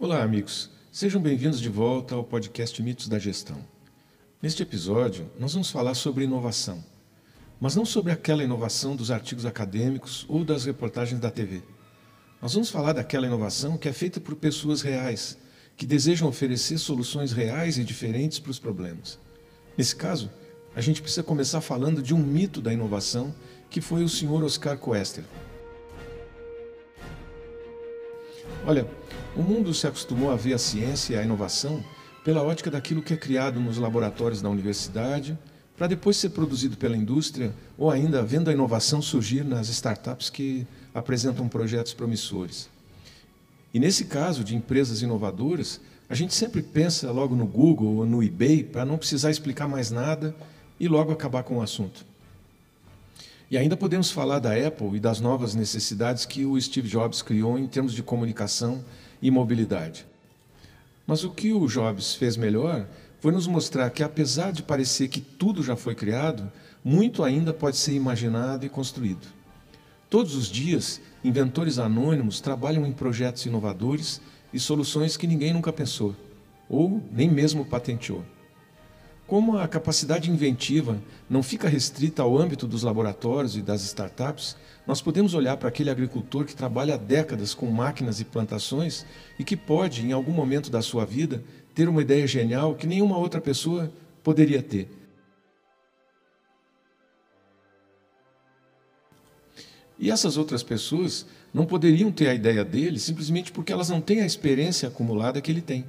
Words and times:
Olá, 0.00 0.22
amigos. 0.22 0.70
Sejam 0.92 1.20
bem-vindos 1.20 1.60
de 1.60 1.68
volta 1.68 2.14
ao 2.14 2.22
podcast 2.22 2.80
Mitos 2.80 3.08
da 3.08 3.18
Gestão. 3.18 3.56
Neste 4.40 4.62
episódio, 4.62 5.28
nós 5.40 5.54
vamos 5.54 5.72
falar 5.72 5.94
sobre 5.94 6.22
inovação, 6.22 6.84
mas 7.60 7.74
não 7.74 7.84
sobre 7.84 8.12
aquela 8.12 8.44
inovação 8.44 8.94
dos 8.94 9.10
artigos 9.10 9.44
acadêmicos 9.44 10.24
ou 10.28 10.44
das 10.44 10.64
reportagens 10.64 11.20
da 11.20 11.32
TV. 11.32 11.64
Nós 12.40 12.54
vamos 12.54 12.70
falar 12.70 12.92
daquela 12.92 13.26
inovação 13.26 13.76
que 13.76 13.88
é 13.88 13.92
feita 13.92 14.20
por 14.20 14.36
pessoas 14.36 14.82
reais, 14.82 15.36
que 15.76 15.84
desejam 15.84 16.28
oferecer 16.28 16.78
soluções 16.78 17.32
reais 17.32 17.76
e 17.76 17.82
diferentes 17.82 18.38
para 18.38 18.52
os 18.52 18.58
problemas. 18.60 19.18
Nesse 19.76 19.96
caso, 19.96 20.30
a 20.76 20.80
gente 20.80 21.02
precisa 21.02 21.24
começar 21.24 21.60
falando 21.60 22.00
de 22.00 22.14
um 22.14 22.18
mito 22.18 22.60
da 22.60 22.72
inovação 22.72 23.34
que 23.68 23.80
foi 23.80 24.04
o 24.04 24.08
Sr. 24.08 24.44
Oscar 24.44 24.78
Koester. 24.78 25.24
Olha, 28.64 28.86
o 29.38 29.42
mundo 29.42 29.72
se 29.72 29.86
acostumou 29.86 30.32
a 30.32 30.36
ver 30.36 30.54
a 30.54 30.58
ciência 30.58 31.14
e 31.14 31.16
a 31.16 31.22
inovação 31.22 31.82
pela 32.24 32.42
ótica 32.42 32.72
daquilo 32.72 33.00
que 33.00 33.14
é 33.14 33.16
criado 33.16 33.60
nos 33.60 33.78
laboratórios 33.78 34.42
da 34.42 34.50
universidade, 34.50 35.38
para 35.76 35.86
depois 35.86 36.16
ser 36.16 36.30
produzido 36.30 36.76
pela 36.76 36.96
indústria, 36.96 37.54
ou 37.78 37.88
ainda 37.88 38.20
vendo 38.20 38.50
a 38.50 38.52
inovação 38.52 39.00
surgir 39.00 39.44
nas 39.44 39.68
startups 39.68 40.28
que 40.28 40.66
apresentam 40.92 41.48
projetos 41.48 41.94
promissores. 41.94 42.68
E 43.72 43.78
nesse 43.78 44.06
caso 44.06 44.42
de 44.42 44.56
empresas 44.56 45.02
inovadoras, 45.02 45.80
a 46.10 46.16
gente 46.16 46.34
sempre 46.34 46.60
pensa 46.60 47.12
logo 47.12 47.36
no 47.36 47.46
Google 47.46 47.98
ou 47.98 48.06
no 48.06 48.20
eBay 48.20 48.64
para 48.64 48.84
não 48.84 48.98
precisar 48.98 49.30
explicar 49.30 49.68
mais 49.68 49.88
nada 49.92 50.34
e 50.80 50.88
logo 50.88 51.12
acabar 51.12 51.44
com 51.44 51.58
o 51.58 51.62
assunto. 51.62 52.04
E 53.48 53.56
ainda 53.56 53.76
podemos 53.76 54.10
falar 54.10 54.40
da 54.40 54.52
Apple 54.52 54.96
e 54.96 55.00
das 55.00 55.20
novas 55.20 55.54
necessidades 55.54 56.26
que 56.26 56.44
o 56.44 56.60
Steve 56.60 56.88
Jobs 56.88 57.22
criou 57.22 57.56
em 57.56 57.68
termos 57.68 57.94
de 57.94 58.02
comunicação 58.02 58.84
e 59.20 59.30
mobilidade. 59.30 60.06
Mas 61.06 61.24
o 61.24 61.30
que 61.30 61.52
o 61.52 61.66
Jobs 61.66 62.14
fez 62.14 62.36
melhor 62.36 62.86
foi 63.20 63.32
nos 63.32 63.46
mostrar 63.46 63.90
que, 63.90 64.02
apesar 64.02 64.52
de 64.52 64.62
parecer 64.62 65.08
que 65.08 65.20
tudo 65.20 65.62
já 65.62 65.74
foi 65.74 65.94
criado, 65.94 66.50
muito 66.84 67.24
ainda 67.24 67.52
pode 67.52 67.76
ser 67.76 67.92
imaginado 67.92 68.64
e 68.64 68.68
construído. 68.68 69.26
Todos 70.08 70.34
os 70.34 70.46
dias, 70.48 71.00
inventores 71.22 71.78
anônimos 71.78 72.40
trabalham 72.40 72.86
em 72.86 72.92
projetos 72.92 73.44
inovadores 73.44 74.20
e 74.52 74.58
soluções 74.58 75.16
que 75.16 75.26
ninguém 75.26 75.52
nunca 75.52 75.72
pensou, 75.72 76.14
ou 76.68 77.02
nem 77.10 77.28
mesmo 77.30 77.64
patenteou. 77.64 78.24
Como 79.28 79.58
a 79.58 79.68
capacidade 79.68 80.30
inventiva 80.30 80.98
não 81.28 81.42
fica 81.42 81.68
restrita 81.68 82.22
ao 82.22 82.38
âmbito 82.38 82.66
dos 82.66 82.82
laboratórios 82.82 83.58
e 83.58 83.60
das 83.60 83.82
startups, 83.82 84.56
nós 84.86 85.02
podemos 85.02 85.34
olhar 85.34 85.54
para 85.58 85.68
aquele 85.68 85.90
agricultor 85.90 86.46
que 86.46 86.56
trabalha 86.56 86.94
há 86.94 86.96
décadas 86.96 87.52
com 87.52 87.66
máquinas 87.66 88.20
e 88.20 88.24
plantações 88.24 89.04
e 89.38 89.44
que 89.44 89.54
pode, 89.54 90.00
em 90.00 90.12
algum 90.12 90.32
momento 90.32 90.70
da 90.70 90.80
sua 90.80 91.04
vida, 91.04 91.44
ter 91.74 91.90
uma 91.90 92.00
ideia 92.00 92.26
genial 92.26 92.74
que 92.74 92.86
nenhuma 92.86 93.18
outra 93.18 93.38
pessoa 93.38 93.92
poderia 94.24 94.62
ter. 94.62 94.88
E 99.98 100.10
essas 100.10 100.38
outras 100.38 100.62
pessoas 100.62 101.26
não 101.52 101.66
poderiam 101.66 102.10
ter 102.10 102.28
a 102.28 102.34
ideia 102.34 102.64
dele 102.64 102.98
simplesmente 102.98 103.52
porque 103.52 103.74
elas 103.74 103.90
não 103.90 104.00
têm 104.00 104.22
a 104.22 104.26
experiência 104.26 104.88
acumulada 104.88 105.38
que 105.42 105.50
ele 105.50 105.60
tem. 105.60 105.84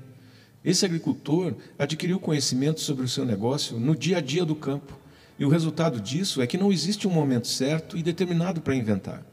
Esse 0.64 0.86
agricultor 0.86 1.56
adquiriu 1.78 2.20
conhecimento 2.20 2.82
sobre 2.82 3.06
o 3.06 3.08
seu 3.08 3.26
negócio 3.26 3.80
no 3.80 3.96
dia 3.96 4.18
a 4.18 4.22
dia 4.22 4.44
do 4.44 4.56
campo, 4.56 4.98
e 5.38 5.46
o 5.46 5.50
resultado 5.50 6.02
disso 6.02 6.42
é 6.42 6.48
que 6.48 6.58
não 6.58 6.72
existe 6.72 7.08
um 7.08 7.12
momento 7.12 7.48
certo 7.48 7.98
e 7.98 8.04
determinado 8.04 8.60
para 8.60 8.76
inventar. 8.76 9.26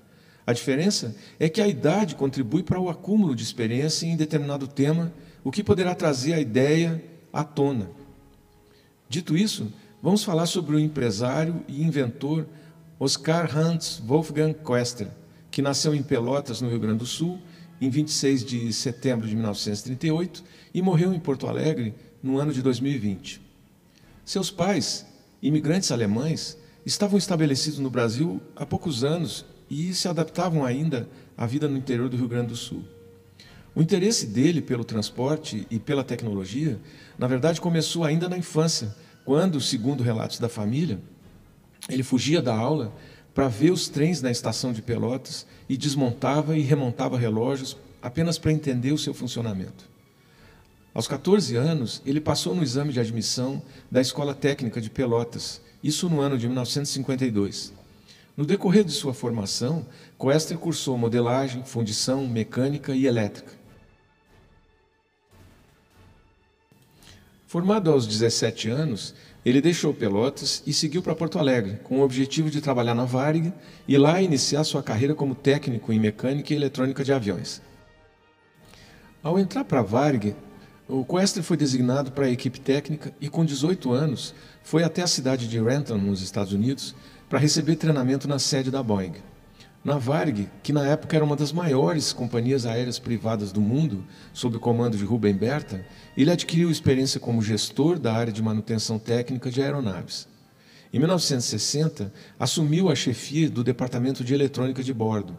A 0.47 0.53
diferença 0.53 1.17
é 1.41 1.49
que 1.49 1.61
a 1.61 1.67
idade 1.67 2.15
contribui 2.15 2.63
para 2.63 2.79
o 2.79 2.89
acúmulo 2.89 3.35
de 3.35 3.43
experiência 3.43 4.07
em 4.07 4.17
determinado 4.17 4.69
tema, 4.69 5.13
o 5.43 5.51
que 5.51 5.65
poderá 5.65 5.95
trazer 5.97 6.35
a 6.35 6.41
ideia 6.41 7.03
à 7.33 7.43
tona. 7.43 7.91
Dito 9.09 9.37
isso, 9.37 9.73
vamos 10.01 10.23
falar 10.23 10.47
sobre 10.47 10.77
o 10.77 10.79
empresário 10.79 11.65
e 11.67 11.83
inventor 11.83 12.47
Oscar 13.01 13.57
Hans 13.57 14.01
Wolfgang 14.07 14.55
Koester, 14.55 15.09
que 15.51 15.61
nasceu 15.61 15.93
em 15.93 16.03
Pelotas, 16.03 16.61
no 16.61 16.69
Rio 16.69 16.79
Grande 16.79 16.99
do 16.99 17.07
Sul, 17.07 17.41
em 17.81 17.91
26 17.91 18.45
de 18.45 18.73
setembro 18.73 19.27
de 19.27 19.35
1938 19.35 20.43
e 20.73 20.83
morreu 20.83 21.13
em 21.13 21.21
Porto 21.21 21.47
Alegre 21.47 21.95
no 22.23 22.39
ano 22.39 22.53
de 22.53 22.63
2020. 22.63 23.41
Seus 24.25 24.51
pais, 24.51 25.07
imigrantes 25.43 25.93
alemães, 25.93 26.59
estavam 26.85 27.19
estabelecidos 27.19 27.79
no 27.79 27.91
Brasil 27.91 28.41
há 28.55 28.65
poucos 28.65 29.05
anos 29.05 29.45
e 29.69 29.93
se 29.95 30.09
adaptavam 30.09 30.65
ainda 30.65 31.09
à 31.37 31.47
vida 31.47 31.69
no 31.69 31.77
interior 31.77 32.09
do 32.09 32.17
Rio 32.17 32.29
Grande 32.29 32.49
do 32.49 32.57
Sul. 32.57 32.85
O 33.75 33.83
interesse 33.83 34.27
dele 34.27 34.63
pelo 34.63 34.85
transporte 34.85 35.67
e 35.71 35.79
pela 35.79 36.03
tecnologia, 36.03 36.81
na 37.19 37.27
verdade, 37.27 37.61
começou 37.61 38.05
ainda 38.05 38.29
na 38.29 38.39
infância, 38.39 38.97
quando, 39.25 39.61
segundo 39.61 40.03
relatos 40.03 40.39
da 40.39 40.49
família, 40.49 40.99
ele 41.89 42.03
fugia 42.03 42.41
da 42.41 42.57
aula 42.57 42.93
para 43.37 43.49
ver 43.49 43.71
os 43.71 43.87
trens 43.87 44.23
na 44.23 44.31
estação 44.31 44.73
de 44.73 44.81
Pelotas 44.81 45.47
e 45.69 45.77
desmontava 45.77 46.57
e 46.57 46.63
remontava 46.63 47.19
relógios 47.19 47.77
apenas 48.01 48.39
para 48.39 48.51
entender 48.51 48.93
o 48.93 48.99
seu 48.99 49.13
funcionamento. 49.13 49.85
Aos 50.95 51.07
14 51.07 51.55
anos, 51.55 52.01
ele 52.07 52.19
passou 52.19 52.55
no 52.55 52.63
exame 52.63 52.95
de 52.95 52.99
admissão 52.99 53.61
da 53.91 54.01
Escola 54.01 54.35
Técnica 54.35 54.81
de 54.81 54.89
Pelotas, 54.89 55.61
isso 55.85 56.09
no 56.09 56.23
ano 56.23 56.39
de 56.39 56.47
1952. 56.47 57.75
No 58.35 58.47
decorrer 58.47 58.85
de 58.85 58.93
sua 58.93 59.13
formação, 59.13 59.85
Coester 60.17 60.57
cursou 60.57 60.97
modelagem, 60.97 61.63
fundição, 61.63 62.27
mecânica 62.27 62.95
e 62.95 63.07
elétrica. 63.07 63.53
Formado 67.47 67.93
aos 67.93 68.09
17 68.09 68.69
anos, 68.69 69.15
ele 69.45 69.61
deixou 69.61 69.95
Pelotas 69.95 70.65
e 70.67 70.73
seguiu 70.73 71.01
para 71.01 71.15
Porto 71.15 71.39
Alegre, 71.39 71.79
com 71.85 72.01
o 72.01 72.03
objetivo 72.03 72.51
de 72.51 72.61
trabalhar 72.61 72.95
na 72.95 73.05
Varig 73.05 73.53
e 73.87 73.97
lá 73.97 74.21
iniciar 74.21 74.65
sua 74.65 74.83
carreira 74.83 75.15
como 75.15 75.33
técnico 75.33 75.93
em 75.93 76.01
mecânica 76.01 76.53
e 76.53 76.57
eletrônica 76.57 77.05
de 77.05 77.13
aviões. 77.13 77.63
Ao 79.23 79.39
entrar 79.39 79.65
para 79.65 79.79
a 79.79 79.83
Varig, 79.85 80.35
o 80.89 81.05
Quester 81.05 81.45
foi 81.45 81.57
designado 81.57 82.11
para 82.11 82.27
a 82.27 82.31
equipe 82.31 82.59
técnica 82.59 83.15
e, 83.21 83.29
com 83.29 83.45
18 83.45 83.93
anos, 83.93 84.35
foi 84.65 84.83
até 84.83 85.03
a 85.03 85.07
cidade 85.07 85.47
de 85.47 85.61
Renton, 85.61 85.99
nos 85.99 86.23
Estados 86.23 86.53
Unidos, 86.53 86.97
para 87.29 87.39
receber 87.39 87.77
treinamento 87.77 88.27
na 88.27 88.41
sede 88.41 88.73
da 88.73 88.83
Boeing. 88.83 89.15
Na 89.87 89.99
Varig, 89.99 90.49
que 90.65 90.73
na 90.73 90.85
época 90.85 91.15
era 91.15 91.25
uma 91.25 91.37
das 91.37 91.53
maiores 91.53 92.13
companhias 92.13 92.67
aéreas 92.67 92.99
privadas 92.99 93.53
do 93.53 93.61
mundo, 93.61 94.05
sob 94.33 94.57
o 94.57 94.59
comando 94.59 94.97
de 94.97 95.05
Rubem 95.05 95.33
Berta, 95.33 95.87
ele 96.17 96.29
adquiriu 96.29 96.73
experiência 96.73 97.21
como 97.21 97.41
gestor 97.41 97.97
da 97.97 98.13
área 98.13 98.33
de 98.33 98.43
manutenção 98.43 98.99
técnica 98.99 99.49
de 99.49 99.63
aeronaves. 99.63 100.27
Em 100.93 100.99
1960, 100.99 102.13
assumiu 102.37 102.89
a 102.89 102.97
chefia 102.97 103.49
do 103.49 103.63
departamento 103.63 104.25
de 104.25 104.35
eletrônica 104.35 104.83
de 104.83 104.93
bordo. 104.93 105.39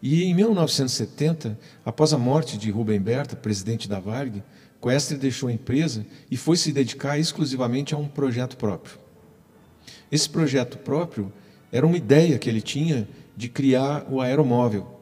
E 0.00 0.22
em 0.22 0.32
1970, 0.32 1.58
após 1.84 2.12
a 2.12 2.18
morte 2.18 2.56
de 2.56 2.70
Rubem 2.70 3.00
Berta, 3.00 3.34
presidente 3.34 3.88
da 3.88 3.98
Varig, 3.98 4.44
Questre 4.80 5.16
deixou 5.16 5.48
a 5.48 5.52
empresa 5.52 6.06
e 6.30 6.36
foi 6.36 6.56
se 6.56 6.70
dedicar 6.70 7.18
exclusivamente 7.18 7.96
a 7.96 7.98
um 7.98 8.06
projeto 8.06 8.56
próprio. 8.56 8.96
Esse 10.08 10.30
projeto 10.30 10.78
próprio 10.78 11.32
era 11.72 11.86
uma 11.86 11.96
ideia 11.96 12.38
que 12.38 12.48
ele 12.48 12.60
tinha 12.60 13.08
de 13.36 13.48
criar 13.48 14.06
o 14.10 14.20
aeromóvel. 14.20 15.00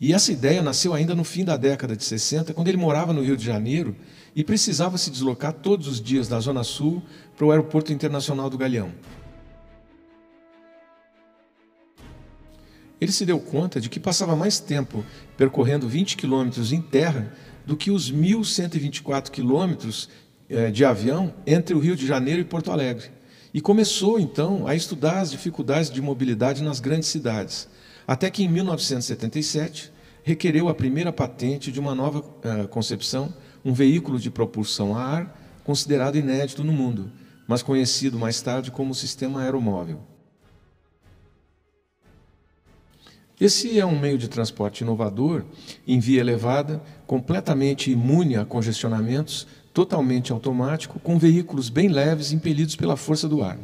E 0.00 0.12
essa 0.12 0.32
ideia 0.32 0.62
nasceu 0.62 0.92
ainda 0.92 1.14
no 1.14 1.22
fim 1.22 1.44
da 1.44 1.56
década 1.56 1.96
de 1.96 2.02
60, 2.02 2.52
quando 2.54 2.66
ele 2.66 2.76
morava 2.76 3.12
no 3.12 3.22
Rio 3.22 3.36
de 3.36 3.44
Janeiro 3.44 3.94
e 4.34 4.42
precisava 4.42 4.98
se 4.98 5.10
deslocar 5.10 5.52
todos 5.52 5.86
os 5.86 6.00
dias 6.00 6.26
da 6.26 6.40
Zona 6.40 6.64
Sul 6.64 7.02
para 7.36 7.46
o 7.46 7.50
Aeroporto 7.50 7.92
Internacional 7.92 8.50
do 8.50 8.58
Galeão. 8.58 8.90
Ele 13.00 13.12
se 13.12 13.26
deu 13.26 13.38
conta 13.38 13.80
de 13.80 13.88
que 13.88 13.98
passava 13.98 14.36
mais 14.36 14.60
tempo 14.60 15.04
percorrendo 15.36 15.88
20 15.88 16.16
quilômetros 16.16 16.72
em 16.72 16.80
terra 16.80 17.32
do 17.66 17.76
que 17.76 17.90
os 17.90 18.12
1.124 18.12 19.30
quilômetros 19.30 20.08
eh, 20.48 20.70
de 20.70 20.84
avião 20.84 21.34
entre 21.46 21.74
o 21.74 21.78
Rio 21.78 21.96
de 21.96 22.06
Janeiro 22.06 22.40
e 22.40 22.44
Porto 22.44 22.70
Alegre. 22.70 23.10
E 23.54 23.60
começou, 23.60 24.18
então, 24.18 24.66
a 24.66 24.74
estudar 24.74 25.20
as 25.20 25.30
dificuldades 25.30 25.90
de 25.90 26.00
mobilidade 26.00 26.62
nas 26.62 26.80
grandes 26.80 27.08
cidades. 27.08 27.68
Até 28.06 28.30
que, 28.30 28.42
em 28.42 28.48
1977, 28.48 29.92
requereu 30.22 30.68
a 30.68 30.74
primeira 30.74 31.12
patente 31.12 31.70
de 31.70 31.78
uma 31.78 31.94
nova 31.94 32.20
uh, 32.20 32.68
concepção, 32.68 33.32
um 33.62 33.74
veículo 33.74 34.18
de 34.18 34.30
propulsão 34.30 34.96
a 34.96 35.02
ar, 35.02 35.60
considerado 35.64 36.16
inédito 36.16 36.64
no 36.64 36.72
mundo, 36.72 37.12
mas 37.46 37.62
conhecido 37.62 38.18
mais 38.18 38.40
tarde 38.40 38.70
como 38.70 38.94
sistema 38.94 39.42
aeromóvel. 39.42 40.00
Esse 43.40 43.78
é 43.78 43.84
um 43.84 43.98
meio 43.98 44.16
de 44.16 44.28
transporte 44.28 44.82
inovador, 44.82 45.44
em 45.86 45.98
via 45.98 46.20
elevada, 46.20 46.80
completamente 47.06 47.90
imune 47.90 48.36
a 48.36 48.44
congestionamentos, 48.44 49.46
totalmente 49.72 50.32
automático, 50.32 50.98
com 51.00 51.18
veículos 51.18 51.68
bem 51.68 51.88
leves 51.88 52.32
impelidos 52.32 52.76
pela 52.76 52.96
força 52.96 53.28
do 53.28 53.42
ar. 53.42 53.58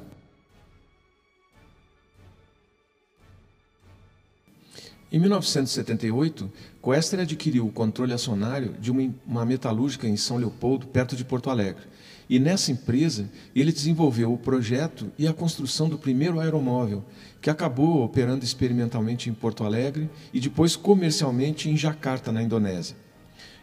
Em 5.11 5.19
1978, 5.19 6.53
Coester 6.83 7.21
adquiriu 7.21 7.67
o 7.67 7.73
controle 7.73 8.13
acionário 8.13 8.75
de 8.79 8.91
uma, 8.91 9.45
metalúrgica 9.47 10.07
em 10.07 10.19
São 10.19 10.37
Leopoldo, 10.37 10.87
perto 10.87 11.17
de 11.17 11.25
Porto 11.25 11.49
Alegre. 11.49 11.85
E 12.29 12.39
nessa 12.39 12.71
empresa, 12.71 13.31
ele 13.57 13.73
desenvolveu 13.73 14.31
o 14.31 14.37
projeto 14.37 15.11
e 15.19 15.27
a 15.27 15.33
construção 15.33 15.89
do 15.89 15.97
primeiro 15.97 16.39
aeromóvel, 16.39 17.03
que 17.41 17.49
acabou 17.49 18.05
operando 18.05 18.45
experimentalmente 18.45 19.31
em 19.31 19.33
Porto 19.33 19.65
Alegre 19.65 20.11
e 20.31 20.41
depois 20.41 20.77
comercialmente 20.77 21.71
em 21.71 21.77
Jacarta, 21.77 22.31
na 22.31 22.43
Indonésia. 22.43 22.95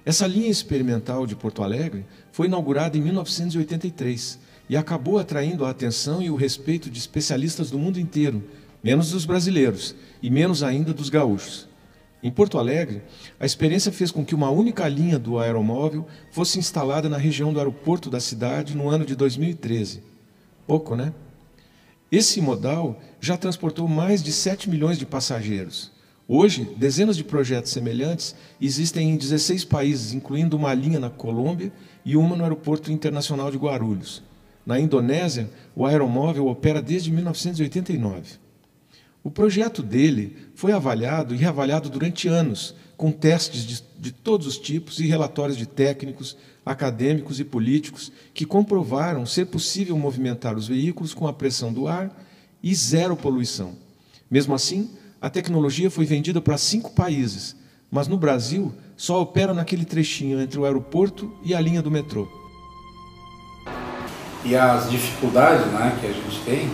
Essa 0.05 0.27
linha 0.27 0.49
experimental 0.49 1.25
de 1.25 1.35
Porto 1.35 1.63
Alegre 1.63 2.05
foi 2.31 2.45
inaugurada 2.45 2.95
em 2.95 3.01
1983 3.01 4.37
e 4.69 4.77
acabou 4.77 5.17
atraindo 5.17 5.65
a 5.65 5.71
atenção 5.71 6.21
e 6.21 6.29
o 6.29 6.35
respeito 6.35 6.91
de 6.91 6.99
especialistas 6.99 7.71
do 7.71 7.79
mundo 7.79 7.99
inteiro, 7.99 8.43
menos 8.83 9.09
dos 9.09 9.25
brasileiros 9.25 9.95
e 10.21 10.29
menos 10.29 10.61
ainda 10.61 10.93
dos 10.93 11.09
gaúchos. 11.09 11.67
Em 12.21 12.29
Porto 12.29 12.59
Alegre, 12.59 13.01
a 13.39 13.47
experiência 13.47 13.91
fez 13.91 14.11
com 14.11 14.23
que 14.23 14.35
uma 14.35 14.51
única 14.51 14.87
linha 14.87 15.17
do 15.17 15.39
aeromóvel 15.39 16.05
fosse 16.31 16.59
instalada 16.59 17.09
na 17.09 17.17
região 17.17 17.51
do 17.51 17.59
aeroporto 17.59 18.07
da 18.07 18.19
cidade 18.19 18.77
no 18.77 18.89
ano 18.89 19.05
de 19.05 19.15
2013. 19.15 20.03
Pouco, 20.67 20.95
né? 20.95 21.13
Esse 22.11 22.39
modal 22.41 22.99
já 23.19 23.37
transportou 23.37 23.87
mais 23.87 24.21
de 24.21 24.31
7 24.31 24.69
milhões 24.69 24.99
de 24.99 25.05
passageiros. 25.05 25.94
Hoje, 26.27 26.67
dezenas 26.75 27.15
de 27.15 27.23
projetos 27.23 27.71
semelhantes 27.71 28.35
existem 28.59 29.11
em 29.11 29.15
16 29.15 29.63
países, 29.63 30.11
incluindo 30.11 30.57
uma 30.57 30.73
linha 30.73 30.99
na 30.99 31.09
Colômbia 31.09 31.71
e 32.03 32.17
uma 32.17 32.35
no 32.35 32.43
Aeroporto 32.43 32.91
Internacional 32.91 33.51
de 33.51 33.57
Guarulhos. 33.57 34.23
Na 34.65 34.79
Indonésia, 34.79 35.51
o 35.75 35.85
aeromóvel 35.85 36.47
opera 36.47 36.81
desde 36.81 37.11
1989. 37.11 38.39
O 39.23 39.29
projeto 39.29 39.83
dele 39.83 40.35
foi 40.55 40.71
avaliado 40.71 41.35
e 41.35 41.37
reavaliado 41.37 41.89
durante 41.89 42.27
anos, 42.27 42.73
com 42.97 43.11
testes 43.11 43.63
de, 43.63 43.83
de, 43.99 44.11
todos 44.11 44.47
os 44.47 44.57
tipos 44.57 44.99
e 44.99 45.05
relatórios 45.05 45.57
de 45.57 45.67
técnicos, 45.67 46.35
acadêmicos 46.65 47.39
e 47.39 47.43
políticos 47.43 48.11
que 48.33 48.45
comprovaram 48.45 49.25
ser 49.27 49.45
possível 49.45 49.95
movimentar 49.97 50.55
os 50.55 50.67
veículos 50.67 51.13
com 51.13 51.27
a 51.27 51.33
pressão 51.33 51.71
do 51.71 51.87
ar 51.87 52.15
e 52.63 52.73
zero 52.73 53.15
poluição. 53.15 53.75
Mesmo 54.29 54.55
assim, 54.55 54.89
a 55.25 55.29
tecnologia 55.31 55.89
foi 55.89 56.05
vendida 56.05 56.39
para 56.39 56.55
cinco 56.55 56.91
países, 56.91 57.55
mas 57.89 58.07
no 58.07 58.15
Brasil 58.15 58.71
só 58.95 59.23
opera 59.23 59.55
naquele 59.55 59.83
trechinho 59.83 60.39
entre 60.39 60.59
o 60.59 60.65
aeroporto 60.65 61.33
e 61.41 61.55
a 61.55 61.59
linha 61.59 61.81
do 61.81 61.89
metrô. 61.89 62.27
E 64.43 64.55
as 64.55 64.87
dificuldades 64.87 65.65
né, 65.65 65.97
que 65.99 66.05
a 66.05 66.11
gente 66.11 66.41
tem 66.45 66.69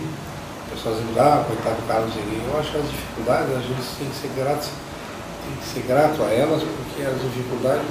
pessoas 0.70 0.98
dizendo, 0.98 1.18
ah, 1.18 1.42
coitado 1.48 1.80
do 1.80 1.88
Carlos 1.88 2.12
Eu 2.14 2.60
acho 2.60 2.72
que 2.72 2.76
as 2.76 2.90
dificuldades, 2.90 3.56
a 3.56 3.60
gente 3.60 3.82
tem 3.98 4.08
que 4.10 4.16
ser 4.16 4.30
grato, 4.36 4.68
tem 4.68 5.56
que 5.56 5.66
ser 5.72 5.86
grato 5.88 6.22
a 6.22 6.26
elas, 6.26 6.62
porque 6.62 7.02
as 7.08 7.22
dificuldades 7.22 7.86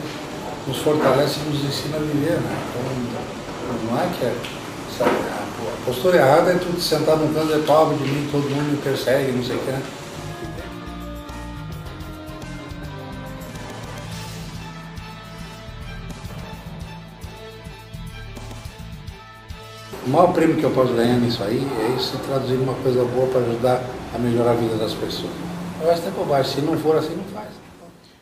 nos 0.68 0.78
fortalecem 0.78 1.42
e 1.42 1.50
nos 1.50 1.66
ensinam 1.66 1.98
a 1.98 2.02
viver, 2.04 2.40
né? 2.40 2.64
Então, 2.70 3.90
não 3.90 4.00
é 4.00 4.08
que 4.16 4.26
é, 4.26 4.36
sabe, 4.96 5.10
a 5.10 5.86
postura 5.88 6.18
errada 6.18 6.52
é 6.52 6.60
tu 6.60 6.80
sentar 6.80 7.18
num 7.18 7.34
canto 7.34 7.52
de 7.52 7.66
pobre 7.66 7.98
de 7.98 8.04
mim, 8.04 8.30
todo 8.32 8.48
mundo 8.48 8.74
me 8.74 8.78
persegue, 8.78 9.32
não 9.32 9.44
sei 9.44 9.56
o 9.56 9.60
que, 9.60 9.72
né? 9.72 9.82
Maior 20.12 20.34
prêmio 20.34 20.58
que 20.58 20.64
eu 20.64 20.72
posso 20.72 20.94
ganhar 20.94 21.18
nisso 21.18 21.42
aí 21.42 21.58
é 21.58 21.96
isso 21.96 22.18
traduzir 22.28 22.56
uma 22.56 22.74
coisa 22.76 23.06
boa 23.06 23.28
para 23.28 23.42
ajudar 23.42 23.82
a 24.14 24.20
melhorar 24.20 24.52
a 24.52 24.56
vida 24.56 24.76
das 24.76 24.94
pessoas. 24.94 25.32
O 25.82 25.86
resto 25.86 26.08
é 26.08 26.12
bobagem, 26.12 26.54
se 26.54 26.62
não 26.62 26.78
for 26.78 26.98
assim, 26.98 27.16
não 27.16 27.24
faz. 27.26 27.50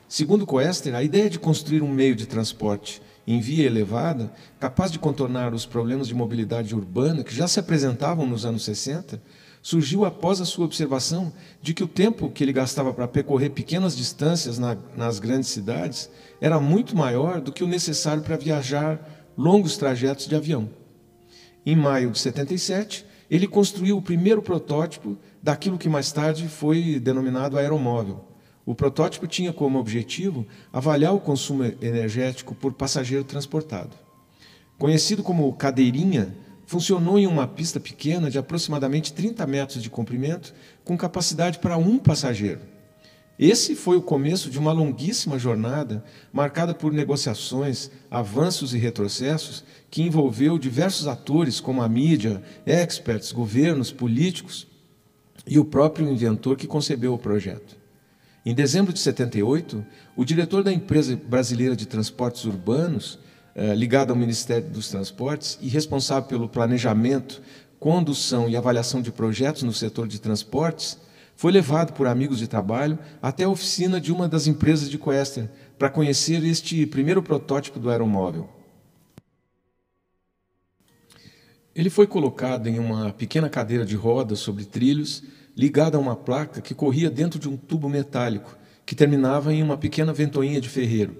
Segundo 0.07 0.45
Coester, 0.45 0.93
a 0.93 1.01
ideia 1.01 1.29
de 1.29 1.39
construir 1.39 1.81
um 1.81 1.89
meio 1.89 2.15
de 2.15 2.27
transporte 2.27 3.01
em 3.25 3.39
via 3.39 3.65
elevada, 3.65 4.31
capaz 4.59 4.91
de 4.91 4.99
contornar 4.99 5.53
os 5.53 5.65
problemas 5.65 6.07
de 6.07 6.13
mobilidade 6.13 6.75
urbana 6.75 7.23
que 7.23 7.35
já 7.35 7.47
se 7.47 7.59
apresentavam 7.59 8.25
nos 8.25 8.45
anos 8.45 8.63
60, 8.65 9.21
surgiu 9.61 10.05
após 10.05 10.39
a 10.39 10.45
sua 10.45 10.65
observação 10.65 11.33
de 11.61 11.73
que 11.73 11.83
o 11.83 11.87
tempo 11.87 12.29
que 12.29 12.43
ele 12.43 12.53
gastava 12.53 12.93
para 12.93 13.07
percorrer 13.07 13.49
pequenas 13.49 13.97
distâncias 13.97 14.59
na, 14.59 14.77
nas 14.95 15.19
grandes 15.19 15.49
cidades 15.49 16.09
era 16.39 16.59
muito 16.59 16.95
maior 16.95 17.41
do 17.41 17.51
que 17.51 17.63
o 17.63 17.67
necessário 17.67 18.21
para 18.23 18.37
viajar 18.37 18.99
longos 19.35 19.75
trajetos 19.75 20.27
de 20.27 20.35
avião. 20.35 20.78
Em 21.65 21.75
maio 21.75 22.11
de 22.11 22.19
77, 22.19 23.05
ele 23.29 23.47
construiu 23.47 23.97
o 23.97 24.01
primeiro 24.01 24.41
protótipo 24.41 25.17
daquilo 25.41 25.77
que 25.77 25.89
mais 25.89 26.11
tarde 26.11 26.47
foi 26.47 26.99
denominado 26.99 27.57
aeromóvel. 27.57 28.25
O 28.65 28.75
protótipo 28.75 29.27
tinha 29.27 29.51
como 29.51 29.79
objetivo 29.79 30.45
avaliar 30.71 31.13
o 31.13 31.19
consumo 31.19 31.63
energético 31.63 32.55
por 32.55 32.73
passageiro 32.73 33.23
transportado. 33.23 33.95
Conhecido 34.77 35.23
como 35.23 35.51
cadeirinha, 35.53 36.35
funcionou 36.65 37.17
em 37.17 37.25
uma 37.25 37.47
pista 37.47 37.79
pequena 37.79 38.29
de 38.29 38.37
aproximadamente 38.37 39.11
30 39.11 39.45
metros 39.47 39.81
de 39.81 39.89
comprimento, 39.89 40.53
com 40.83 40.95
capacidade 40.95 41.57
para 41.59 41.77
um 41.77 41.97
passageiro. 41.97 42.61
Esse 43.39 43.73
foi 43.73 43.95
o 43.95 44.01
começo 44.01 44.49
de 44.49 44.59
uma 44.59 44.73
longuíssima 44.73 45.39
jornada 45.39 46.03
marcada 46.33 46.73
por 46.73 46.91
negociações, 46.91 47.89
avanços 48.11 48.73
e 48.73 48.77
retrocessos 48.77 49.63
que 49.89 50.01
envolveu 50.01 50.59
diversos 50.59 51.07
atores, 51.07 51.61
como 51.61 51.81
a 51.81 51.87
mídia, 51.87 52.43
experts, 52.65 53.31
governos, 53.31 53.93
políticos 53.93 54.67
e 55.47 55.57
o 55.57 55.63
próprio 55.63 56.09
inventor 56.09 56.57
que 56.57 56.67
concebeu 56.67 57.13
o 57.13 57.17
projeto. 57.17 57.77
Em 58.45 58.53
dezembro 58.53 58.91
de 58.91 58.99
78, 58.99 59.85
o 60.17 60.25
diretor 60.25 60.61
da 60.61 60.73
empresa 60.73 61.15
brasileira 61.15 61.77
de 61.77 61.85
transportes 61.85 62.43
urbanos, 62.43 63.19
eh, 63.55 63.73
ligado 63.73 64.09
ao 64.09 64.17
Ministério 64.17 64.67
dos 64.69 64.89
Transportes 64.89 65.57
e 65.61 65.69
responsável 65.69 66.27
pelo 66.27 66.49
planejamento, 66.49 67.41
condução 67.79 68.49
e 68.49 68.57
avaliação 68.57 69.01
de 69.01 69.13
projetos 69.13 69.63
no 69.63 69.71
setor 69.71 70.09
de 70.09 70.19
transportes, 70.19 70.97
foi 71.39 71.53
levado 71.53 71.93
por 71.93 72.05
amigos 72.05 72.37
de 72.37 72.49
trabalho 72.49 72.99
até 73.21 73.45
a 73.45 73.49
oficina 73.49 74.01
de 74.01 74.11
uma 74.11 74.27
das 74.27 74.45
empresas 74.45 74.89
de 74.89 74.97
Coester 74.97 75.49
para 75.77 75.89
conhecer 75.89 76.43
este 76.43 76.85
primeiro 76.85 77.23
protótipo 77.23 77.79
do 77.79 77.89
aeromóvel. 77.89 78.49
Ele 81.73 81.89
foi 81.89 82.05
colocado 82.07 82.67
em 82.67 82.77
uma 82.77 83.13
pequena 83.13 83.47
cadeira 83.47 83.85
de 83.85 83.95
rodas 83.95 84.39
sobre 84.39 84.65
trilhos, 84.65 85.23
ligada 85.55 85.95
a 85.95 85.99
uma 86.01 86.13
placa 86.13 86.59
que 86.59 86.75
corria 86.75 87.09
dentro 87.09 87.39
de 87.39 87.47
um 87.47 87.55
tubo 87.55 87.87
metálico, 87.87 88.57
que 88.85 88.93
terminava 88.93 89.53
em 89.53 89.63
uma 89.63 89.77
pequena 89.77 90.11
ventoinha 90.11 90.59
de 90.59 90.67
ferreiro. 90.67 91.15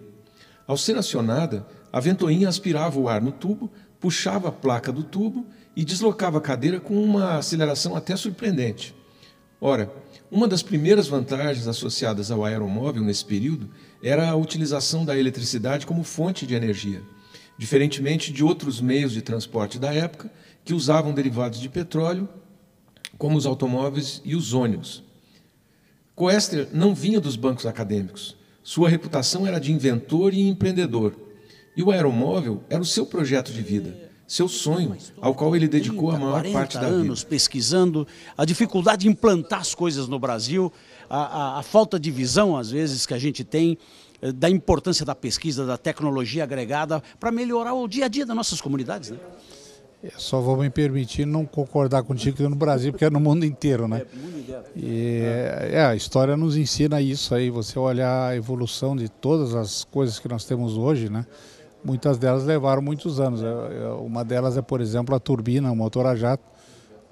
Ao 0.68 0.76
ser 0.76 0.98
acionada, 0.98 1.66
a 1.94 2.00
ventoinha 2.02 2.50
aspirava 2.50 3.00
o 3.00 3.08
ar 3.08 3.22
no 3.22 3.32
tubo, 3.32 3.72
puxava 4.02 4.50
a 4.50 4.52
placa 4.52 4.92
do 4.92 5.02
tubo 5.02 5.46
e 5.78 5.86
deslocava 5.86 6.40
a 6.40 6.42
cadeira 6.42 6.78
com 6.78 7.02
uma 7.02 7.38
aceleração 7.38 7.96
até 7.96 8.18
surpreendente. 8.18 8.99
Ora, 9.62 9.92
uma 10.32 10.48
das 10.48 10.64
primeiras 10.64 11.08
vantagens 11.08 11.68
associadas 11.68 12.32
ao 12.32 12.46
aeromóvel 12.46 13.04
nesse 13.04 13.26
período 13.26 13.70
era 14.02 14.30
a 14.30 14.36
utilização 14.36 15.04
da 15.04 15.18
eletricidade 15.18 15.86
como 15.86 16.04
fonte 16.04 16.48
de 16.48 16.56
energia, 16.56 17.02
diferentemente 17.58 18.32
de 18.32 18.44
outros 18.44 18.80
meios 18.80 19.12
de 19.12 19.22
transporte 19.22 19.78
da 19.78 19.94
época 19.94 20.32
que 20.64 20.74
usavam 20.74 21.14
derivados 21.14 21.60
de 21.60 21.68
petróleo, 21.68 22.30
como 23.18 23.38
os 23.38 23.46
automóveis 23.46 24.22
e 24.24 24.34
os 24.34 24.54
ônibus. 24.54 25.04
Coester 26.16 26.70
não 26.72 26.96
vinha 26.96 27.20
dos 27.20 27.36
bancos 27.36 27.66
acadêmicos. 27.66 28.38
Sua 28.64 28.88
reputação 28.88 29.46
era 29.46 29.60
de 29.60 29.74
inventor 29.74 30.34
e 30.34 30.48
empreendedor. 30.48 31.16
E 31.76 31.84
o 31.84 31.92
aeromóvel 31.92 32.64
era 32.70 32.82
o 32.82 32.86
seu 32.86 33.06
projeto 33.06 33.52
de 33.52 33.62
vida 33.62 34.09
seu 34.30 34.48
sonho, 34.48 34.96
ao 35.20 35.34
qual 35.34 35.56
ele 35.56 35.68
dedicou 35.68 36.10
30, 36.10 36.16
a 36.16 36.30
maior 36.30 36.54
parte 36.54 36.76
da 36.76 36.88
vida. 36.88 36.94
anos 36.94 37.24
pesquisando, 37.24 38.08
a 38.38 38.46
dificuldade 38.46 39.02
de 39.02 39.10
implantar 39.10 39.60
as 39.60 39.74
coisas 39.74 40.08
no 40.08 40.20
Brasil, 40.20 40.72
a, 41.10 41.18
a, 41.18 41.60
a 41.60 41.64
falta 41.64 42.00
de 42.00 42.12
visão, 42.12 42.56
às 42.56 42.70
vezes, 42.70 43.08
que 43.08 43.14
a 43.16 43.18
gente 43.18 43.44
tem 43.44 43.76
eh, 44.22 44.32
da 44.32 44.48
importância 44.48 45.04
da 45.04 45.16
pesquisa, 45.16 45.66
da 45.66 45.78
tecnologia 45.80 46.44
agregada 46.44 47.02
para 47.20 47.32
melhorar 47.32 47.74
o 47.74 47.88
dia 47.88 48.06
a 48.06 48.08
dia 48.08 48.24
das 48.24 48.36
nossas 48.36 48.62
comunidades. 48.62 49.10
Né? 49.10 49.18
Eu 50.04 50.12
só 50.20 50.40
vou 50.40 50.56
me 50.58 50.70
permitir 50.70 51.26
não 51.26 51.44
concordar 51.44 52.04
contigo 52.04 52.38
que 52.38 52.44
é 52.44 52.48
no 52.48 52.56
Brasil, 52.56 52.92
porque 52.92 53.06
é 53.06 53.10
no 53.10 53.20
mundo 53.20 53.44
inteiro, 53.44 53.88
né? 53.88 54.04
É, 54.06 54.70
e 54.76 55.22
é, 55.74 55.86
a 55.86 55.96
história 55.96 56.38
nos 56.38 56.56
ensina 56.56 57.02
isso 57.02 57.34
aí, 57.34 57.50
você 57.50 57.80
olhar 57.80 58.30
a 58.30 58.36
evolução 58.36 58.96
de 58.96 59.10
todas 59.10 59.56
as 59.56 59.84
coisas 59.86 60.20
que 60.20 60.28
nós 60.28 60.46
temos 60.46 60.78
hoje, 60.78 61.10
né? 61.10 61.26
Muitas 61.84 62.18
delas 62.18 62.44
levaram 62.44 62.82
muitos 62.82 63.20
anos. 63.20 63.42
É, 63.44 63.48
é, 63.48 63.88
uma 63.94 64.24
delas 64.24 64.58
é, 64.58 64.62
por 64.62 64.82
exemplo, 64.82 65.16
a 65.16 65.20
turbina, 65.20 65.72
o 65.72 65.76
motor 65.76 66.06
a 66.06 66.16
jato. 66.16 66.44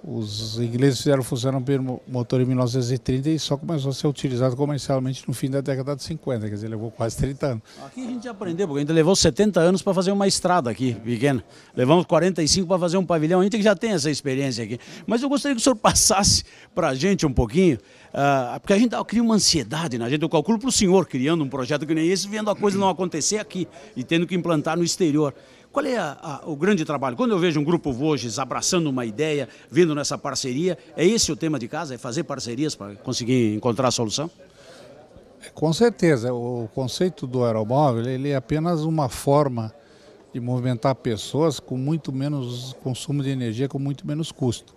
Os 0.03 0.59
ingleses 0.59 0.99
fizeram 0.99 1.23
funcionar 1.23 1.57
um 1.57 1.99
motor 2.07 2.39
em 2.39 2.45
1930 2.45 3.29
e 3.29 3.39
só 3.39 3.57
começou 3.57 3.89
a 3.89 3.93
ser 3.93 4.07
utilizado 4.07 4.55
comercialmente 4.55 5.23
no 5.27 5.33
fim 5.33 5.49
da 5.49 5.59
década 5.59 5.95
de 5.95 6.03
50, 6.03 6.47
quer 6.47 6.53
dizer, 6.53 6.67
levou 6.67 6.91
quase 6.91 7.17
30 7.17 7.47
anos. 7.47 7.63
Aqui 7.83 8.05
a 8.05 8.09
gente 8.09 8.27
aprendeu, 8.27 8.67
porque 8.67 8.79
a 8.79 8.81
gente 8.81 8.93
levou 8.93 9.15
70 9.15 9.59
anos 9.59 9.81
para 9.81 9.93
fazer 9.93 10.11
uma 10.11 10.27
estrada 10.27 10.69
aqui, 10.69 10.93
pequena. 10.93 11.43
Levamos 11.75 12.05
45 12.05 12.67
para 12.67 12.79
fazer 12.79 12.97
um 12.97 13.05
pavilhão, 13.05 13.39
a 13.39 13.43
gente 13.43 13.61
já 13.61 13.75
tem 13.75 13.91
essa 13.91 14.09
experiência 14.11 14.63
aqui. 14.63 14.79
Mas 15.07 15.23
eu 15.23 15.29
gostaria 15.29 15.55
que 15.55 15.61
o 15.61 15.63
senhor 15.63 15.75
passasse 15.81 16.43
para 16.75 16.89
a 16.89 16.95
gente 16.95 17.25
um 17.25 17.33
pouquinho, 17.33 17.77
uh, 18.13 18.59
porque 18.59 18.73
a 18.73 18.77
gente 18.77 18.95
cria 19.05 19.23
uma 19.23 19.35
ansiedade 19.35 19.97
na 19.97 20.07
gente. 20.09 20.21
Eu 20.21 20.29
calculo 20.29 20.59
para 20.59 20.69
o 20.69 20.71
senhor, 20.71 21.07
criando 21.07 21.43
um 21.43 21.49
projeto 21.49 21.85
que 21.87 21.95
nem 21.95 22.07
esse, 22.07 22.27
vendo 22.27 22.51
a 22.51 22.55
coisa 22.55 22.77
não 22.77 22.87
acontecer 22.87 23.39
aqui 23.39 23.67
e 23.95 24.03
tendo 24.03 24.27
que 24.27 24.35
implantar 24.35 24.77
no 24.77 24.83
exterior. 24.83 25.33
Qual 25.77 25.85
é 25.85 25.95
a, 25.95 26.17
a, 26.19 26.49
o 26.49 26.55
grande 26.55 26.83
trabalho? 26.83 27.15
Quando 27.15 27.33
eu 27.33 27.37
vejo 27.37 27.59
um 27.59 27.63
grupo 27.63 27.93
Voges 27.93 28.39
abraçando 28.39 28.87
uma 28.87 29.05
ideia, 29.05 29.47
vindo 29.69 29.93
nessa 29.93 30.17
parceria, 30.17 30.75
é 30.95 31.05
esse 31.05 31.31
o 31.31 31.35
tema 31.35 31.59
de 31.59 31.67
casa? 31.67 31.93
É 31.93 31.99
fazer 31.99 32.23
parcerias 32.23 32.73
para 32.73 32.95
conseguir 32.95 33.53
encontrar 33.53 33.89
a 33.89 33.91
solução? 33.91 34.27
É, 35.39 35.49
com 35.51 35.71
certeza. 35.71 36.33
O 36.33 36.67
conceito 36.73 37.27
do 37.27 37.45
aeromóvel 37.45 38.09
ele 38.09 38.29
é 38.29 38.35
apenas 38.35 38.81
uma 38.81 39.07
forma 39.07 39.71
de 40.33 40.39
movimentar 40.39 40.95
pessoas 40.95 41.59
com 41.59 41.77
muito 41.77 42.11
menos 42.11 42.75
consumo 42.81 43.21
de 43.21 43.29
energia, 43.29 43.69
com 43.69 43.77
muito 43.77 44.07
menos 44.07 44.31
custo. 44.31 44.73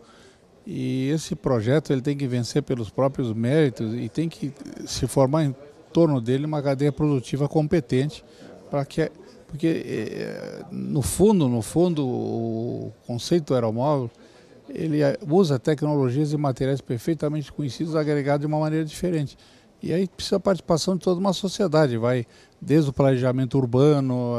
E 0.66 1.09
esse 1.09 1.35
projeto 1.35 1.95
ele 1.95 2.02
tem 2.02 2.14
que 2.14 2.26
vencer 2.26 2.62
pelos 2.62 2.90
próprios 2.90 3.33
méritos 3.33 3.95
e 3.95 4.07
tem 4.11 4.28
que 4.28 4.52
se 4.85 5.07
formar 5.07 5.45
em 5.45 5.57
torno 5.95 6.21
dele 6.21 6.45
uma 6.45 6.62
cadeia 6.62 6.92
produtiva 6.92 7.49
competente 7.49 8.23
para 8.71 8.85
que 8.85 9.11
porque, 9.50 9.66
eh, 9.66 10.64
no 10.71 11.02
fundo, 11.02 11.49
no 11.49 11.61
fundo, 11.61 12.07
o 12.07 12.92
conceito 13.04 13.47
do 13.47 13.54
aeromóvel, 13.54 14.09
ele 14.69 15.02
eh, 15.02 15.19
usa 15.28 15.59
tecnologias 15.59 16.33
e 16.33 16.37
materiais 16.37 16.80
perfeitamente 16.80 17.52
conhecidos 17.52 17.97
agregados 17.97 18.42
de 18.42 18.47
uma 18.47 18.61
maneira 18.61 18.85
diferente. 18.85 19.37
E 19.83 19.92
aí 19.92 20.07
precisa 20.07 20.37
a 20.37 20.40
participação 20.40 20.95
de 20.95 21.00
toda 21.02 21.19
uma 21.19 21.33
sociedade, 21.33 21.97
vai 21.97 22.26
desde 22.61 22.90
o 22.90 22.92
planejamento 22.92 23.59
urbano, 23.59 24.35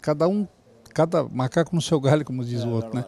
cada 0.00 0.26
um, 0.26 0.48
cada 0.92 1.22
macaco 1.22 1.74
no 1.74 1.80
seu 1.80 2.00
galho, 2.00 2.24
como 2.24 2.44
diz 2.44 2.62
é, 2.62 2.66
o 2.66 2.70
outro, 2.70 2.92
né? 2.92 3.04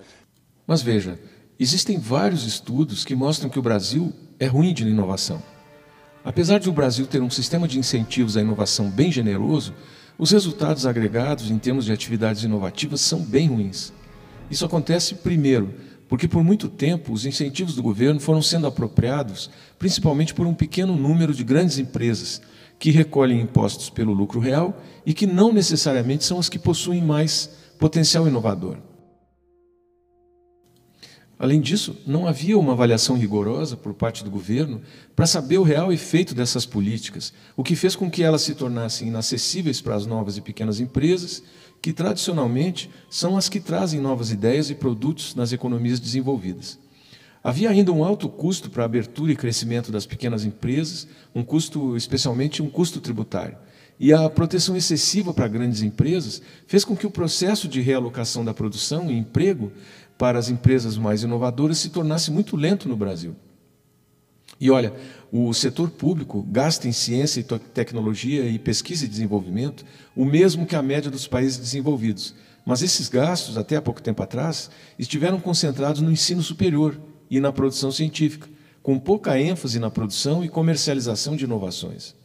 Mas 0.64 0.80
veja, 0.80 1.18
existem 1.58 1.98
vários 1.98 2.46
estudos 2.46 3.04
que 3.04 3.16
mostram 3.16 3.50
que 3.50 3.58
o 3.58 3.62
Brasil 3.62 4.12
é 4.38 4.46
ruim 4.46 4.72
de 4.72 4.86
inovação. 4.86 5.42
Apesar 6.24 6.58
de 6.58 6.68
o 6.68 6.72
Brasil 6.72 7.06
ter 7.06 7.20
um 7.20 7.30
sistema 7.30 7.66
de 7.66 7.80
incentivos 7.80 8.36
à 8.36 8.42
inovação 8.42 8.88
bem 8.90 9.10
generoso, 9.10 9.74
os 10.18 10.32
resultados 10.32 10.84
agregados 10.84 11.48
em 11.48 11.58
termos 11.58 11.84
de 11.84 11.92
atividades 11.92 12.42
inovativas 12.42 13.00
são 13.00 13.20
bem 13.20 13.46
ruins. 13.46 13.92
Isso 14.50 14.64
acontece, 14.64 15.14
primeiro, 15.14 15.72
porque 16.08 16.26
por 16.26 16.42
muito 16.42 16.68
tempo 16.68 17.12
os 17.12 17.24
incentivos 17.24 17.76
do 17.76 17.82
governo 17.82 18.18
foram 18.18 18.42
sendo 18.42 18.66
apropriados 18.66 19.48
principalmente 19.78 20.34
por 20.34 20.46
um 20.46 20.54
pequeno 20.54 20.96
número 20.96 21.32
de 21.32 21.44
grandes 21.44 21.78
empresas 21.78 22.42
que 22.78 22.90
recolhem 22.90 23.40
impostos 23.40 23.90
pelo 23.90 24.12
lucro 24.12 24.40
real 24.40 24.82
e 25.06 25.14
que 25.14 25.26
não 25.26 25.52
necessariamente 25.52 26.24
são 26.24 26.38
as 26.38 26.48
que 26.48 26.58
possuem 26.58 27.02
mais 27.02 27.50
potencial 27.78 28.26
inovador. 28.26 28.76
Além 31.38 31.60
disso, 31.60 31.96
não 32.04 32.26
havia 32.26 32.58
uma 32.58 32.72
avaliação 32.72 33.16
rigorosa 33.16 33.76
por 33.76 33.94
parte 33.94 34.24
do 34.24 34.30
governo 34.30 34.82
para 35.14 35.26
saber 35.26 35.58
o 35.58 35.62
real 35.62 35.92
efeito 35.92 36.34
dessas 36.34 36.66
políticas, 36.66 37.32
o 37.56 37.62
que 37.62 37.76
fez 37.76 37.94
com 37.94 38.10
que 38.10 38.24
elas 38.24 38.42
se 38.42 38.56
tornassem 38.56 39.06
inacessíveis 39.06 39.80
para 39.80 39.94
as 39.94 40.04
novas 40.04 40.36
e 40.36 40.40
pequenas 40.40 40.80
empresas, 40.80 41.42
que 41.80 41.92
tradicionalmente 41.92 42.90
são 43.08 43.36
as 43.36 43.48
que 43.48 43.60
trazem 43.60 44.00
novas 44.00 44.32
ideias 44.32 44.68
e 44.68 44.74
produtos 44.74 45.36
nas 45.36 45.52
economias 45.52 46.00
desenvolvidas. 46.00 46.76
Havia 47.42 47.70
ainda 47.70 47.92
um 47.92 48.02
alto 48.02 48.28
custo 48.28 48.68
para 48.68 48.82
a 48.82 48.86
abertura 48.86 49.30
e 49.30 49.36
crescimento 49.36 49.92
das 49.92 50.04
pequenas 50.04 50.44
empresas, 50.44 51.06
um 51.32 51.44
custo, 51.44 51.96
especialmente 51.96 52.60
um 52.60 52.68
custo 52.68 53.00
tributário. 53.00 53.56
E 54.00 54.12
a 54.12 54.28
proteção 54.28 54.76
excessiva 54.76 55.32
para 55.32 55.48
grandes 55.48 55.82
empresas 55.82 56.40
fez 56.66 56.84
com 56.84 56.96
que 56.96 57.06
o 57.06 57.10
processo 57.10 57.66
de 57.66 57.80
realocação 57.80 58.44
da 58.44 58.54
produção 58.54 59.10
e 59.10 59.16
emprego 59.16 59.72
para 60.18 60.38
as 60.38 60.50
empresas 60.50 60.98
mais 60.98 61.22
inovadoras 61.22 61.78
se 61.78 61.90
tornasse 61.90 62.30
muito 62.30 62.56
lento 62.56 62.88
no 62.88 62.96
Brasil. 62.96 63.36
E 64.60 64.70
olha, 64.70 64.92
o 65.30 65.54
setor 65.54 65.88
público 65.88 66.44
gasta 66.50 66.88
em 66.88 66.92
ciência 66.92 67.40
e 67.40 67.44
tecnologia 67.44 68.44
e 68.44 68.58
pesquisa 68.58 69.04
e 69.04 69.08
desenvolvimento 69.08 69.84
o 70.16 70.24
mesmo 70.24 70.66
que 70.66 70.74
a 70.74 70.82
média 70.82 71.10
dos 71.10 71.28
países 71.28 71.56
desenvolvidos. 71.56 72.34
Mas 72.66 72.82
esses 72.82 73.08
gastos, 73.08 73.56
até 73.56 73.76
há 73.76 73.82
pouco 73.82 74.02
tempo 74.02 74.22
atrás, 74.22 74.68
estiveram 74.98 75.38
concentrados 75.38 76.00
no 76.00 76.10
ensino 76.10 76.42
superior 76.42 77.00
e 77.30 77.40
na 77.40 77.52
produção 77.52 77.92
científica, 77.92 78.48
com 78.82 78.98
pouca 78.98 79.38
ênfase 79.40 79.78
na 79.78 79.90
produção 79.90 80.44
e 80.44 80.48
comercialização 80.48 81.36
de 81.36 81.44
inovações. 81.44 82.17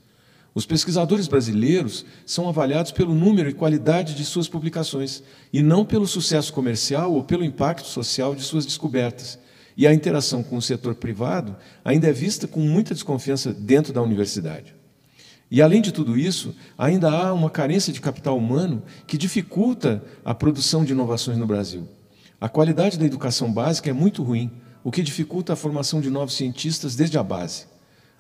Os 0.55 0.67
pesquisadores 0.67 1.27
brasileiros 1.27 2.05
são 2.25 2.47
avaliados 2.47 2.91
pelo 2.91 3.15
número 3.15 3.49
e 3.49 3.53
qualidade 3.53 4.13
de 4.13 4.23
suas 4.23 4.47
publicações, 4.47 5.23
e 5.51 5.63
não 5.63 5.83
pelo 5.83 6.05
sucesso 6.05 6.53
comercial 6.53 7.11
ou 7.11 7.23
pelo 7.23 7.43
impacto 7.43 7.87
social 7.87 8.35
de 8.35 8.43
suas 8.43 8.65
descobertas. 8.65 9.39
E 9.75 9.87
a 9.87 9.93
interação 9.93 10.43
com 10.43 10.55
o 10.55 10.61
setor 10.61 10.93
privado 10.93 11.55
ainda 11.83 12.07
é 12.07 12.13
vista 12.13 12.47
com 12.47 12.59
muita 12.59 12.93
desconfiança 12.93 13.51
dentro 13.51 13.91
da 13.91 14.01
universidade. 14.01 14.75
E, 15.49 15.61
além 15.61 15.81
de 15.81 15.91
tudo 15.91 16.17
isso, 16.17 16.55
ainda 16.77 17.11
há 17.11 17.33
uma 17.33 17.49
carência 17.49 17.91
de 17.91 18.01
capital 18.01 18.37
humano 18.37 18.83
que 19.07 19.17
dificulta 19.17 20.03
a 20.23 20.33
produção 20.33 20.85
de 20.85 20.93
inovações 20.93 21.37
no 21.37 21.47
Brasil. 21.47 21.87
A 22.39 22.47
qualidade 22.47 22.99
da 22.99 23.05
educação 23.05 23.51
básica 23.51 23.89
é 23.89 23.93
muito 23.93 24.21
ruim, 24.21 24.51
o 24.83 24.91
que 24.91 25.01
dificulta 25.01 25.53
a 25.53 25.55
formação 25.55 26.01
de 26.01 26.09
novos 26.09 26.35
cientistas 26.35 26.95
desde 26.95 27.17
a 27.17 27.23
base. 27.23 27.72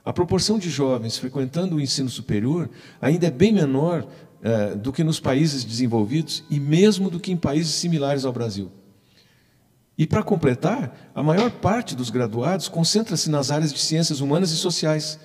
A 0.05 0.11
proporção 0.11 0.59
de 0.59 0.69
jovens 0.69 1.17
frequentando 1.17 1.77
o 1.77 1.81
ensino 1.81 2.09
superior 2.09 2.69
ainda 3.01 3.27
é 3.27 3.31
bem 3.31 3.53
menor 3.53 4.05
eh, 4.41 4.75
do 4.75 4.91
que 4.91 5.01
nos 5.01 5.17
países 5.17 5.63
desenvolvidos 5.63 6.43
e 6.49 6.59
mesmo 6.59 7.09
do 7.09 7.21
que 7.21 7.31
em 7.31 7.37
países 7.37 7.73
similares 7.75 8.25
ao 8.25 8.33
Brasil. 8.33 8.69
E, 9.97 10.05
para 10.05 10.21
completar, 10.21 11.11
a 11.15 11.23
maior 11.23 11.49
parte 11.51 11.95
dos 11.95 12.09
graduados 12.09 12.67
concentra-se 12.67 13.29
nas 13.29 13.49
áreas 13.49 13.71
de 13.71 13.79
ciências 13.79 14.19
humanas 14.19 14.51
e 14.51 14.57
sociais, 14.57 15.17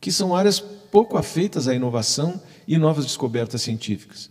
que 0.00 0.12
são 0.12 0.36
áreas 0.36 0.60
pouco 0.60 1.16
afeitas 1.16 1.66
à 1.66 1.74
inovação 1.74 2.40
e 2.68 2.78
novas 2.78 3.04
descobertas 3.06 3.62
científicas. 3.62 4.30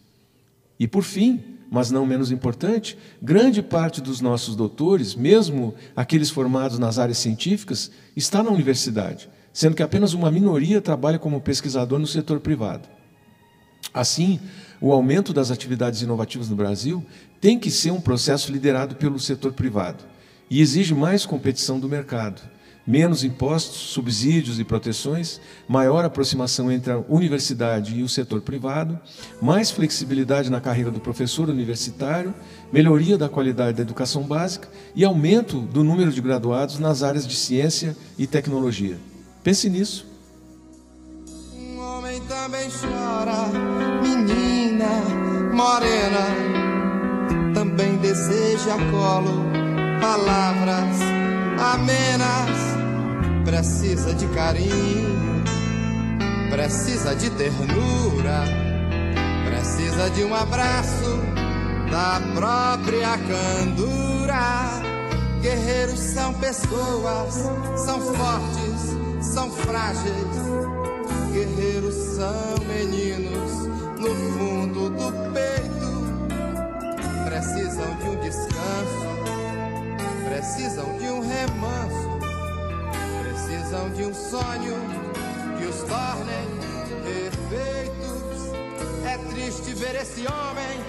E, 0.79 0.87
por 0.87 1.03
fim, 1.03 1.43
mas 1.69 1.91
não 1.91 2.05
menos 2.05 2.31
importante, 2.31 2.97
grande 3.21 3.61
parte 3.61 3.99
dos 3.99 4.21
nossos 4.21 4.55
doutores, 4.55 5.13
mesmo 5.13 5.75
aqueles 5.93 6.29
formados 6.29 6.79
nas 6.79 6.97
áreas 6.97 7.17
científicas, 7.17 7.91
está 8.15 8.41
na 8.41 8.51
universidade 8.51 9.29
sendo 9.53 9.75
que 9.75 9.83
apenas 9.83 10.13
uma 10.13 10.31
minoria 10.31 10.81
trabalha 10.81 11.19
como 11.19 11.41
pesquisador 11.41 11.99
no 11.99 12.07
setor 12.07 12.39
privado. 12.39 12.87
Assim, 13.93 14.39
o 14.81 14.91
aumento 14.91 15.33
das 15.33 15.51
atividades 15.51 16.01
inovativas 16.01 16.49
no 16.49 16.55
Brasil 16.55 17.03
tem 17.41 17.59
que 17.59 17.71
ser 17.71 17.91
um 17.91 18.01
processo 18.01 18.51
liderado 18.51 18.95
pelo 18.95 19.19
setor 19.19 19.53
privado 19.53 20.03
e 20.49 20.61
exige 20.61 20.93
mais 20.93 21.25
competição 21.25 21.79
do 21.79 21.87
mercado, 21.87 22.41
menos 22.85 23.23
impostos, 23.23 23.77
subsídios 23.77 24.59
e 24.59 24.63
proteções, 24.63 25.39
maior 25.67 26.03
aproximação 26.03 26.71
entre 26.71 26.91
a 26.91 27.03
universidade 27.07 27.95
e 27.95 28.01
o 28.01 28.09
setor 28.09 28.41
privado, 28.41 28.99
mais 29.41 29.69
flexibilidade 29.69 30.49
na 30.49 30.59
carreira 30.59 30.89
do 30.89 30.99
professor 30.99 31.49
universitário, 31.49 32.33
melhoria 32.73 33.17
da 33.17 33.29
qualidade 33.29 33.77
da 33.77 33.83
educação 33.83 34.23
básica 34.23 34.67
e 34.95 35.05
aumento 35.05 35.59
do 35.59 35.83
número 35.83 36.11
de 36.11 36.21
graduados 36.21 36.79
nas 36.79 37.03
áreas 37.03 37.27
de 37.27 37.35
ciência 37.35 37.95
e 38.17 38.25
tecnologia. 38.25 38.97
Pense 39.49 39.67
nisso. 39.67 40.05
Um 41.57 41.79
homem 41.79 42.21
também 42.27 42.69
chora, 42.69 43.47
menina 43.99 44.85
morena, 45.51 46.27
também 47.55 47.97
deseja 47.97 48.75
colo, 48.91 49.43
palavras 49.99 50.99
amenas, 51.73 52.59
precisa 53.43 54.13
de 54.13 54.27
carinho, 54.27 55.43
precisa 56.51 57.15
de 57.15 57.31
ternura, 57.31 58.43
precisa 59.49 60.11
de 60.11 60.25
um 60.25 60.35
abraço 60.35 61.17
da 61.89 62.21
própria 62.35 63.17
candura. 63.17 64.79
Guerreiros 65.41 65.99
são 65.99 66.35
pessoas, 66.35 67.33
são 67.83 67.99
fortes 68.13 68.98
são 69.21 69.51
frágeis, 69.51 70.13
guerreiros 71.31 71.93
são 71.93 72.65
meninos 72.67 73.67
no 73.99 74.15
fundo 74.15 74.89
do 74.89 75.11
peito. 75.33 75.89
Precisam 77.25 77.95
de 77.97 78.09
um 78.09 78.15
descanso, 78.21 79.09
precisam 80.27 80.97
de 80.97 81.05
um 81.05 81.19
remanso, 81.19 82.19
precisam 83.21 83.89
de 83.89 84.05
um 84.05 84.13
sonho 84.13 84.75
que 85.57 85.65
os 85.65 85.83
torne 85.83 86.39
perfeitos. 87.03 88.53
É 89.05 89.17
triste 89.33 89.73
ver 89.73 89.95
esse 89.95 90.21
homem, 90.21 90.79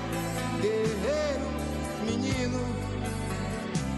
guerreiro, 0.60 1.46
menino, 2.04 2.60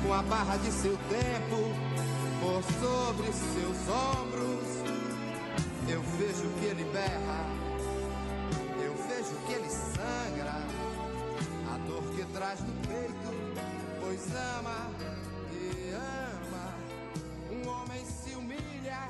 com 0.03 0.13
a 0.13 0.23
barra 0.23 0.57
de 0.57 0.73
seu 0.73 0.97
tempo 1.09 2.03
por 2.43 2.61
sobre 2.83 3.33
seus 3.33 3.79
ombros. 3.89 4.69
Eu 5.89 6.03
vejo 6.19 6.49
que 6.59 6.67
ele 6.67 6.85
berra, 6.93 7.47
eu 8.85 8.95
vejo 9.09 9.37
que 9.47 9.53
ele 9.53 9.71
sangra, 9.71 10.59
a 11.73 11.79
dor 11.87 12.03
que 12.15 12.25
traz 12.33 12.61
no 12.61 12.73
peito, 12.89 13.31
pois 14.01 14.27
ama 14.35 14.91
e 15.53 15.93
ama. 15.95 16.75
Um 17.53 17.69
homem 17.69 18.05
se 18.05 18.35
humilha, 18.35 19.09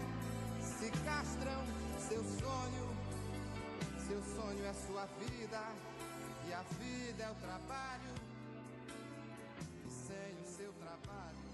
se 0.61 0.91
castram 1.05 1.63
seu 2.09 2.23
sonho, 2.23 2.87
seu 4.07 4.21
sonho 4.37 4.65
é 4.67 4.75
sua 4.75 5.07
vida, 5.21 5.63
e 6.49 6.53
a 6.53 6.63
vida 6.79 7.23
é 7.23 7.31
o 7.31 7.35
trabalho 7.37 8.15
sem 9.89 10.35
o 10.43 10.57
seu 10.57 10.73
trabalho. 10.75 11.52